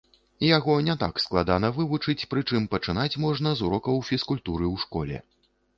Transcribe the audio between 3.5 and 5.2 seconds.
з урокаў фізкультуры ў школе.